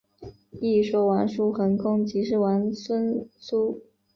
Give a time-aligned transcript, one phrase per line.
[0.59, 3.83] 一说王叔桓公即是王孙苏。